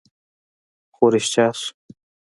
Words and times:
خو 0.95 1.05
رښتيا 1.13 1.45
شو 1.59 1.69